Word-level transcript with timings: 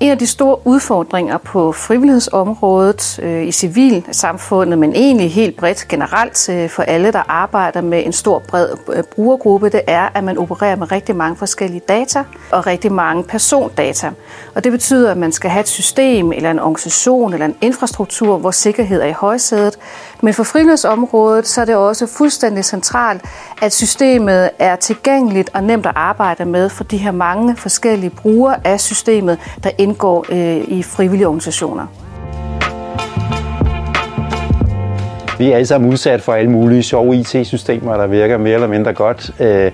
En 0.00 0.10
af 0.10 0.18
de 0.18 0.26
store 0.26 0.66
udfordringer 0.66 1.38
på 1.38 1.72
frivillighedsområdet 1.72 3.20
øh, 3.22 3.46
i 3.46 3.52
civilsamfundet, 3.52 4.78
men 4.78 4.94
egentlig 4.94 5.32
helt 5.32 5.56
bredt 5.56 5.88
generelt 5.88 6.48
øh, 6.48 6.70
for 6.70 6.82
alle, 6.82 7.12
der 7.12 7.22
arbejder 7.28 7.80
med 7.80 8.06
en 8.06 8.12
stor 8.12 8.38
bred 8.38 8.68
øh, 8.92 9.02
brugergruppe, 9.02 9.68
det 9.68 9.80
er, 9.86 10.08
at 10.14 10.24
man 10.24 10.38
opererer 10.38 10.76
med 10.76 10.92
rigtig 10.92 11.16
mange 11.16 11.36
forskellige 11.36 11.80
data 11.88 12.24
og 12.52 12.66
rigtig 12.66 12.92
mange 12.92 13.24
persondata. 13.24 14.10
Og 14.54 14.64
det 14.64 14.72
betyder, 14.72 15.10
at 15.10 15.16
man 15.16 15.32
skal 15.32 15.50
have 15.50 15.60
et 15.60 15.68
system 15.68 16.32
eller 16.32 16.50
en 16.50 16.58
organisation 16.58 17.32
eller 17.32 17.46
en 17.46 17.56
infrastruktur, 17.60 18.38
hvor 18.38 18.50
sikkerhed 18.50 19.02
er 19.02 19.06
i 19.06 19.12
højsædet. 19.12 19.78
Men 20.22 20.34
for 20.34 20.44
frivillighedsområdet, 20.44 21.48
så 21.48 21.60
er 21.60 21.64
det 21.64 21.76
også 21.76 22.06
fuldstændig 22.06 22.64
centralt, 22.64 23.22
at 23.62 23.74
systemet 23.74 24.50
er 24.58 24.76
tilgængeligt 24.76 25.50
og 25.54 25.64
nemt 25.64 25.86
at 25.86 25.92
arbejde 25.94 26.44
med 26.44 26.68
for 26.68 26.84
de 26.84 26.96
her 26.96 27.12
mange 27.12 27.56
forskellige 27.56 28.10
brugere 28.10 28.66
af 28.66 28.80
systemet, 28.80 29.38
der 29.62 29.70
indgår 29.88 30.26
øh, 30.30 30.78
i 30.78 30.82
frivillige 30.82 31.26
organisationer. 31.26 31.86
Vi 35.38 35.50
er 35.50 35.54
alle 35.54 35.66
sammen 35.66 35.90
udsat 35.90 36.20
for 36.20 36.32
alle 36.32 36.50
mulige 36.50 36.82
sjove 36.82 37.16
IT-systemer, 37.16 37.96
der 37.96 38.06
virker 38.06 38.38
mere 38.38 38.54
eller 38.54 38.66
mindre 38.66 38.92
godt. 38.92 39.30
Øh, 39.40 39.72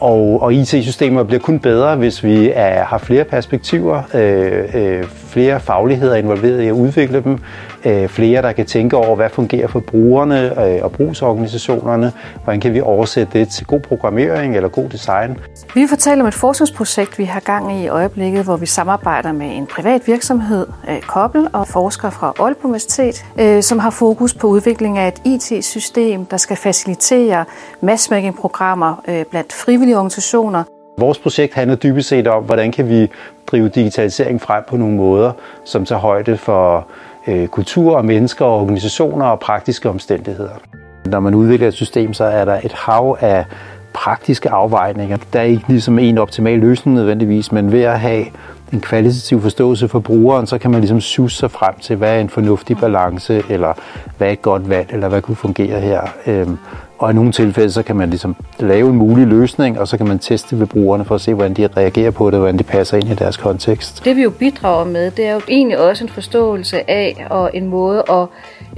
og, 0.00 0.42
og 0.42 0.54
IT-systemer 0.54 1.22
bliver 1.22 1.40
kun 1.40 1.58
bedre, 1.58 1.96
hvis 1.96 2.24
vi 2.24 2.50
er, 2.54 2.84
har 2.84 2.98
flere 2.98 3.24
perspektiver, 3.24 4.02
øh, 4.14 4.64
øh, 4.74 5.04
flere 5.36 5.60
fagligheder 5.60 6.14
involveret 6.14 6.62
i 6.62 6.66
at 6.66 6.72
udvikle 6.72 7.22
dem, 7.22 7.38
øh, 7.84 8.08
flere, 8.08 8.42
der 8.42 8.52
kan 8.52 8.66
tænke 8.66 8.96
over, 8.96 9.16
hvad 9.16 9.30
fungerer 9.30 9.68
for 9.68 9.80
brugerne 9.80 10.66
øh, 10.66 10.84
og 10.84 10.92
brugsorganisationerne, 10.92 12.12
hvordan 12.44 12.60
kan 12.60 12.74
vi 12.74 12.80
oversætte 12.80 13.38
det 13.38 13.48
til 13.48 13.66
god 13.66 13.80
programmering 13.80 14.56
eller 14.56 14.68
god 14.68 14.88
design. 14.88 15.38
Vi 15.74 15.80
vil 15.80 15.88
fortælle 15.88 16.22
om 16.22 16.28
et 16.28 16.34
forskningsprojekt, 16.34 17.18
vi 17.18 17.24
har 17.24 17.40
gang 17.40 17.72
i 17.72 17.84
i 17.84 17.88
øjeblikket, 17.88 18.44
hvor 18.44 18.56
vi 18.56 18.66
samarbejder 18.66 19.32
med 19.32 19.56
en 19.56 19.66
privat 19.66 20.06
virksomhed, 20.06 20.66
øh, 20.88 21.50
og 21.52 21.68
forskere 21.68 22.10
fra 22.10 22.26
Aalborg 22.26 22.64
Universitet, 22.64 23.24
øh, 23.40 23.62
som 23.62 23.78
har 23.78 23.90
fokus 23.90 24.34
på 24.34 24.46
udvikling 24.46 24.98
af 24.98 25.08
et 25.08 25.20
IT-system, 25.24 26.26
der 26.26 26.36
skal 26.36 26.56
facilitere 26.56 27.44
massmækkingprogrammer 27.80 29.02
øh, 29.08 29.24
blandt 29.30 29.52
frivillige 29.52 29.96
organisationer, 29.96 30.64
Vores 30.98 31.18
projekt 31.18 31.54
handler 31.54 31.76
dybest 31.76 32.08
set 32.08 32.26
om, 32.26 32.44
hvordan 32.44 32.72
kan 32.72 32.88
vi 32.88 33.10
drive 33.46 33.68
digitalisering 33.68 34.40
frem 34.40 34.64
på 34.68 34.76
nogle 34.76 34.96
måder, 34.96 35.32
som 35.64 35.84
tager 35.84 36.00
højde 36.00 36.36
for 36.36 36.86
øh, 37.26 37.48
kultur 37.48 37.96
og 37.96 38.04
mennesker 38.04 38.44
og 38.44 38.60
organisationer 38.60 39.26
og 39.26 39.40
praktiske 39.40 39.88
omstændigheder. 39.88 40.60
Når 41.06 41.20
man 41.20 41.34
udvikler 41.34 41.68
et 41.68 41.74
system, 41.74 42.12
så 42.12 42.24
er 42.24 42.44
der 42.44 42.60
et 42.64 42.72
hav 42.72 43.16
af 43.20 43.44
praktiske 43.92 44.50
afvejninger. 44.50 45.16
Der 45.32 45.40
er 45.40 45.44
ikke 45.44 45.64
ligesom 45.68 45.98
en 45.98 46.18
optimal 46.18 46.58
løsning 46.58 46.96
nødvendigvis, 46.96 47.52
men 47.52 47.72
ved 47.72 47.82
at 47.82 48.00
have 48.00 48.26
en 48.72 48.80
kvalitativ 48.80 49.40
forståelse 49.42 49.88
for 49.88 50.00
brugeren, 50.00 50.46
så 50.46 50.58
kan 50.58 50.70
man 50.70 50.80
ligesom 50.80 51.00
suge 51.00 51.30
sig 51.30 51.50
frem 51.50 51.74
til, 51.80 51.96
hvad 51.96 52.16
er 52.16 52.20
en 52.20 52.28
fornuftig 52.28 52.76
balance, 52.76 53.42
eller 53.50 53.72
hvad 54.18 54.28
er 54.28 54.32
et 54.32 54.42
godt 54.42 54.68
valg, 54.68 54.92
eller 54.92 55.08
hvad 55.08 55.22
kunne 55.22 55.36
fungere 55.36 55.80
her. 55.80 56.00
Øhm, 56.26 56.58
og 56.98 57.10
i 57.10 57.14
nogle 57.14 57.32
tilfælde, 57.32 57.72
så 57.72 57.82
kan 57.82 57.96
man 57.96 58.10
ligesom 58.10 58.36
lave 58.58 58.90
en 58.90 58.96
mulig 58.96 59.26
løsning, 59.26 59.80
og 59.80 59.88
så 59.88 59.96
kan 59.96 60.08
man 60.08 60.18
teste 60.18 60.58
ved 60.58 60.66
brugerne 60.66 61.04
for 61.04 61.14
at 61.14 61.20
se, 61.20 61.34
hvordan 61.34 61.54
de 61.54 61.66
reagerer 61.76 62.10
på 62.10 62.26
det, 62.26 62.34
og 62.34 62.38
hvordan 62.38 62.58
det 62.58 62.66
passer 62.66 62.96
ind 62.96 63.08
i 63.08 63.14
deres 63.14 63.36
kontekst. 63.36 64.04
Det 64.04 64.16
vi 64.16 64.22
jo 64.22 64.30
bidrager 64.30 64.84
med, 64.84 65.10
det 65.10 65.26
er 65.26 65.32
jo 65.32 65.40
egentlig 65.48 65.78
også 65.78 66.04
en 66.04 66.10
forståelse 66.10 66.90
af 66.90 67.26
og 67.30 67.50
en 67.54 67.66
måde 67.66 68.02
at 68.10 68.26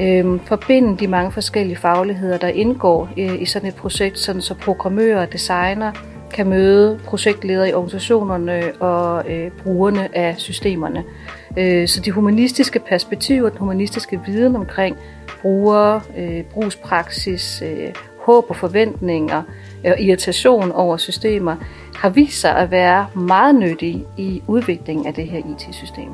øh, 0.00 0.40
forbinde 0.44 0.96
de 0.98 1.06
mange 1.06 1.32
forskellige 1.32 1.76
fagligheder, 1.76 2.38
der 2.38 2.48
indgår 2.48 3.08
øh, 3.18 3.42
i 3.42 3.44
sådan 3.44 3.68
et 3.68 3.74
projekt, 3.74 4.18
sådan 4.18 4.42
så 4.42 4.54
programmører 4.54 5.26
designer 5.26 5.92
kan 6.34 6.48
møde 6.48 7.00
projektledere 7.04 7.68
i 7.68 7.72
organisationerne 7.72 8.72
og 8.80 9.30
øh, 9.30 9.50
brugerne 9.62 10.16
af 10.16 10.34
systemerne. 10.38 11.04
Øh, 11.56 11.88
så 11.88 12.00
de 12.00 12.10
humanistiske 12.10 12.78
perspektiver, 12.78 13.48
den 13.48 13.58
humanistiske 13.58 14.20
viden 14.26 14.56
omkring 14.56 14.96
brugere, 15.42 16.00
øh, 16.18 16.44
brugspraksis, 16.44 17.62
øh, 17.62 17.92
håb 18.18 18.44
og 18.48 18.56
forventninger 18.56 19.42
øh, 19.84 19.92
og 19.92 20.00
irritation 20.00 20.72
over 20.72 20.96
systemer, 20.96 21.56
har 21.94 22.08
vist 22.08 22.40
sig 22.40 22.56
at 22.56 22.70
være 22.70 23.06
meget 23.14 23.54
nyttige 23.54 24.04
i 24.16 24.42
udviklingen 24.46 25.06
af 25.06 25.14
det 25.14 25.24
her 25.24 25.38
IT-system. 25.38 26.10